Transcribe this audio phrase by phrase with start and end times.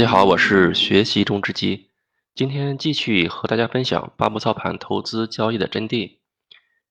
[0.00, 1.90] 大家好，我是学习中之基，
[2.34, 6.20] 今天继续和大家分享八步操盘投资交易的真谛，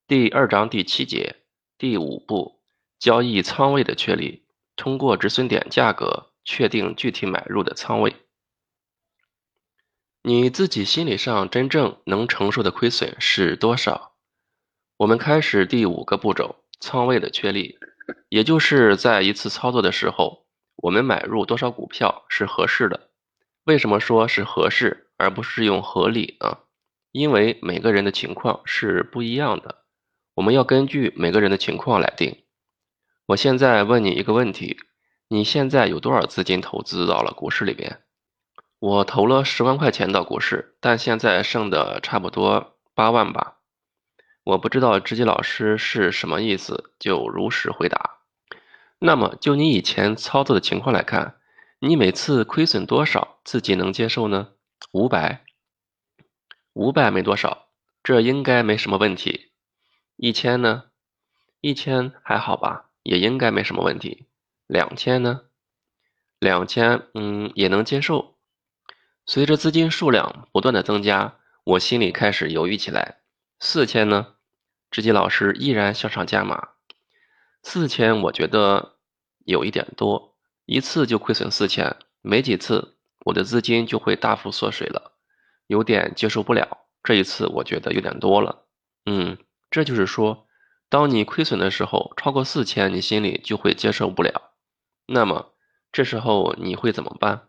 [0.08, 1.38] 第二章第七节，
[1.80, 2.62] 第五步，
[3.00, 4.44] 交易仓位的确立，
[4.76, 8.16] 通过止损点价格确定具体买入的仓位。
[10.21, 14.12] 你自己心理上真正能承受的亏损是多少？
[14.98, 17.80] 我们开始第五个步骤，仓位的确立，
[18.30, 20.46] 也就是在一次操作的时候。
[20.82, 23.10] 我们买入多少股票是合适的？
[23.66, 26.60] 为什么说是合适，而不是用合理呢？
[27.12, 29.84] 因为每个人的情况是不一样的，
[30.36, 32.44] 我们要根据每个人的情况来定。
[33.26, 34.78] 我现在问你一个问题：
[35.28, 38.02] 你现在有多少资金投资到了股市里边？
[38.80, 43.58] 我投了十万块钱到股市，但现在剩的差不多八万吧。
[44.46, 48.09] 我不知道知己老师是什么意思，就如实回答。
[49.00, 51.38] 那么，就你以前操作的情况来看，
[51.80, 54.50] 你每次亏损多少自己能接受呢？
[54.92, 55.46] 五百，
[56.74, 57.70] 五百没多少，
[58.04, 59.52] 这应该没什么问题。
[60.18, 60.86] 一千呢？
[61.62, 64.25] 一千还好吧，也应该没什么问题。
[64.68, 65.44] 两千呢？
[66.38, 68.36] 两千，嗯，也能接受。
[69.25, 73.20] 随着资金数量不断的增加，我心里开始犹豫起来。
[73.59, 74.36] 四千呢？
[74.92, 76.70] 知己老师依然向上加码。
[77.63, 78.97] 四千，我觉得
[79.46, 80.35] 有一点多，
[80.66, 85.13] 一次就亏损四千，没几次我的资金就会大幅缩水了，
[85.68, 86.85] 有点接受不了。
[87.03, 88.66] 这一次我觉得有点多了，
[89.06, 89.38] 嗯，
[89.69, 90.47] 这就是说，
[90.90, 94.52] 当你亏损的时候，超过四千，你心里就会接受不了。
[95.06, 95.53] 那么
[95.91, 97.47] 这时候你会怎么办？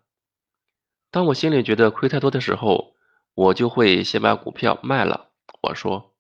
[1.11, 2.95] 当我心里觉得亏太多的时候，
[3.35, 5.31] 我就会先把股票卖了。
[5.63, 6.15] 我说，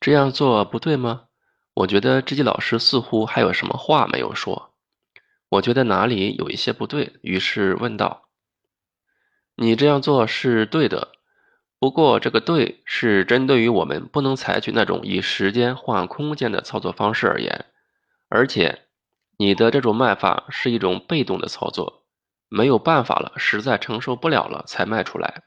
[0.00, 1.28] 这样做不对吗？
[1.76, 4.72] 我觉得知己老师似乎还有什么话没有说，
[5.50, 8.30] 我觉得哪里有一些不对，于是问道
[9.56, 11.12] ：“你这样做是对的，
[11.78, 17.66] 不过这个对是针对于我们不能采取那种以时间换空间的操作方式而言，
[18.30, 18.86] 而且
[19.36, 22.06] 你的这种卖法是一种被动的操作，
[22.48, 25.42] 没有办法了，实在承受不了了才卖出来。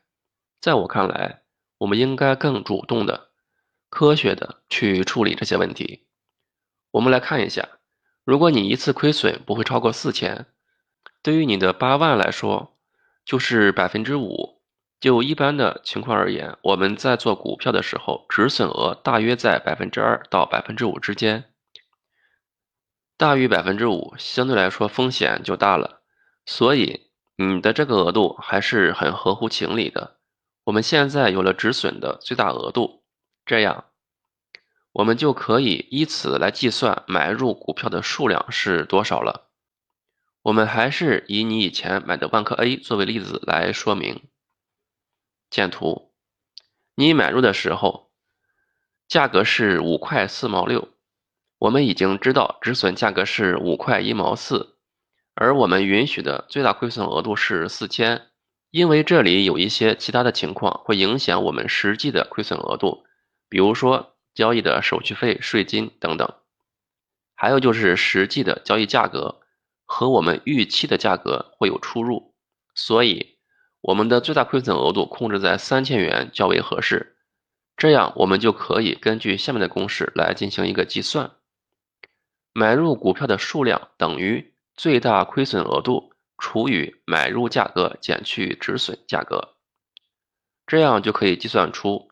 [0.62, 1.42] 在我看来，
[1.80, 3.30] 我们应该更主动的、
[3.90, 6.06] 科学的去处理这些问题。”
[6.92, 7.68] 我们来看一下，
[8.24, 10.46] 如果你一次亏损不会超过四千，
[11.22, 12.78] 对于你的八万来说，
[13.26, 14.60] 就是百分之五。
[15.00, 21.46] 就一般的情况而言，我们在做股票的时候，止损额大约在百分之二到百分之五之间。
[23.16, 26.02] 大于百分之五，相对来说风险就大了。
[26.46, 30.18] 所以你的这个额度还是很合乎情理的。
[30.66, 33.04] 我们现在有了止损的最大额度，
[33.46, 33.86] 这样。
[34.92, 39.50] 我们就可以以此来计算买入股票的数量是多少了。
[40.42, 44.24] 我们还是以你以前买的万科 A 作为例子来说明。
[45.50, 46.12] 见图，
[46.96, 48.10] 你买入的时候
[49.08, 50.90] 价格是五块四毛六，
[51.60, 54.76] 我们已经知道止损价格是五块一毛四，
[55.36, 58.28] 而我们允许的最大亏损额度是四千，
[58.72, 63.06] 因为这里有一些其他的情况会影响我们实际的亏损额度，
[63.48, 64.16] 比如说。
[64.40, 66.34] 交易的手续费、税金等等，
[67.36, 69.42] 还有就是实际的交易价格
[69.84, 72.34] 和我们预期的价格会有出入，
[72.74, 73.38] 所以
[73.82, 77.18] 我们的最大亏损额度控制在三千元较为合适。
[77.76, 81.32] 这样我们就可以根据下面的公式来进行一个计算：
[82.54, 89.56] 买入股票的数量等于最大亏损额度除以买入价格减去止损价格，
[90.66, 92.09] 这样就可以计算出。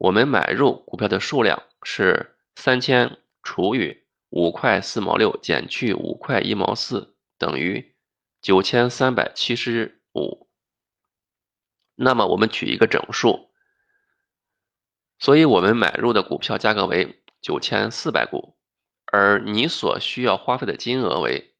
[0.00, 3.98] 我们买入股票的数量是三千除以
[4.30, 7.94] 五块四毛六减去五块一毛四等于
[8.40, 10.48] 九千三百七十五。
[11.96, 13.50] 那么我们取一个整数，
[15.18, 18.56] 所以我们买入的股票价格为九千四百股，
[19.04, 21.54] 而你所需要花费的金额为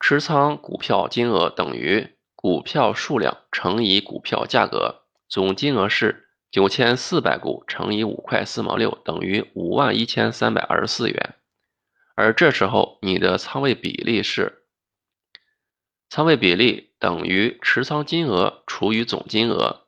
[0.00, 6.26] 持仓股票金额等于股票数量乘以股票价格，总金额是。
[6.50, 11.36] 九千四百股乘以五块四毛六等于五万一千三百二十四元，
[12.16, 14.64] 而这时候你的仓位比例是，
[16.08, 19.86] 仓位比例等于持仓金额除以总金额，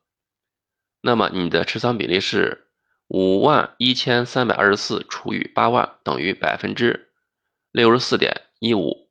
[1.00, 2.68] 那么你的持仓比例是
[3.08, 7.10] 五万一千三百二十四除以八万等于百分之
[7.72, 9.10] 六十四点一五。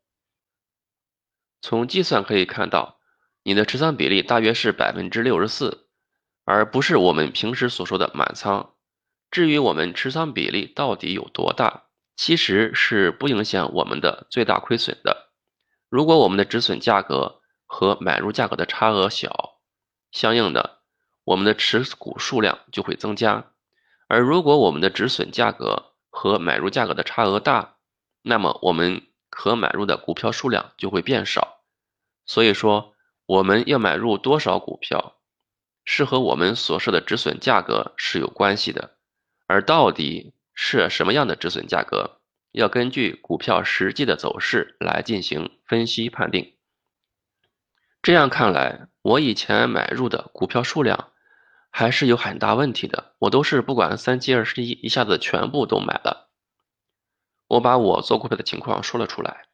[1.62, 3.02] 从计算可以看到，
[3.44, 5.90] 你的持仓比例大约是百分之六十四。
[6.46, 8.74] 而不是我们平时所说的满仓。
[9.30, 11.84] 至于我们持仓比例到底有多大，
[12.16, 15.30] 其实是不影响我们的最大亏损的。
[15.90, 19.60] 如果我们的止损价格和买入价格的差额小，
[20.12, 20.80] 相应的，
[21.24, 23.52] 我们的持股数量就会增加。
[24.08, 27.78] 而如果我们的止损价格和买入价格的差额大，
[28.22, 31.62] 那么我们可买入的股票数量就会变少。
[32.26, 32.94] 所以说，
[33.26, 35.16] 我们要买入多少股票，
[35.86, 38.98] 是和我们所设的止损价格是有关系的。
[39.48, 42.20] 而到底设什么样的止损价格，
[42.52, 46.56] 要根据股票实际的走势来进行分析判定。
[48.02, 51.10] 这样看来，我以前买入的股票数量。
[51.74, 56.30] 还是有很大问题的，我都是不管三七二十一，一下子全部都买了。
[57.48, 59.46] 我把我做股票的情况说了出来。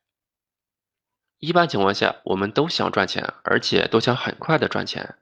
[1.37, 5.19] 一般情况下，我们都想赚钱，而且都想很快的赚钱。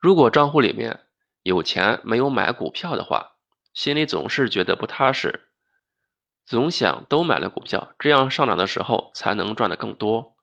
[0.00, 1.00] 如果账户里面
[1.42, 3.32] 有钱没有买股票的话，
[3.74, 5.48] 心里总是觉得不踏实，
[6.46, 10.36] 总想都买了股票，这样上涨的时候才能赚得更多。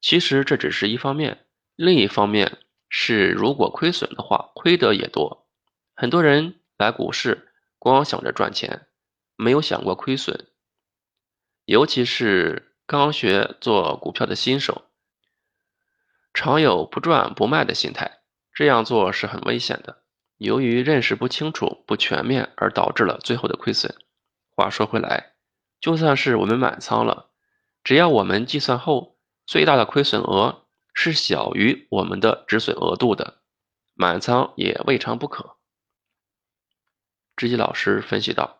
[0.00, 1.44] 其实这只是一方面，
[1.76, 2.58] 另一方面。
[2.92, 5.46] 是，如果亏损的话，亏得也多。
[5.94, 8.88] 很多人来股市，光想着赚钱，
[9.36, 10.48] 没有想过亏损。
[11.66, 14.86] 尤其是刚学做股票的新手，
[16.34, 18.19] 常有不赚不卖的心态，
[18.52, 20.02] 这样做是很危险的。
[20.36, 23.94] 由于认识不清楚、不全面，而导致了最后的亏损。
[24.56, 25.34] 话说回来，
[25.80, 27.30] 就算是我们满仓了，
[27.84, 30.66] 只要我们计算后最大的亏损额。
[30.92, 33.38] 是小于我们的止损额度的，
[33.94, 35.56] 满仓也未尝不可。
[37.36, 38.59] 知己老师分析道。